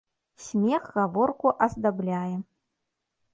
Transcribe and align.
Смех 0.45 0.83
гаворку 0.95 1.47
аздабляе 1.67 2.37